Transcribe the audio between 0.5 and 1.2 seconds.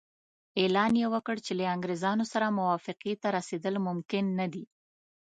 اعلان یې